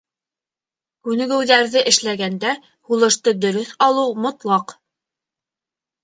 [1.07, 2.53] Күнегеүҙәрҙе эшләгәндә
[2.91, 4.75] һулышты дөрөҫ алыу мотлаҡ!